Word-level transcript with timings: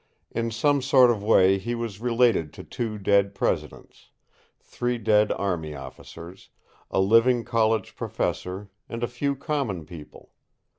In 0.31 0.49
some 0.49 0.81
sort 0.81 1.11
of 1.11 1.21
way 1.21 1.59
he 1.59 1.75
was 1.75 2.01
related 2.01 2.53
to 2.53 2.63
two 2.63 2.97
dead 2.97 3.35
Presidents, 3.35 4.09
three 4.59 4.97
dead 4.97 5.31
army 5.33 5.75
officers, 5.75 6.49
a 6.89 6.99
living 6.99 7.43
college 7.43 7.95
professor, 7.95 8.71
and 8.89 9.03
a 9.03 9.07
few 9.07 9.35
common 9.35 9.85
people. 9.85 10.31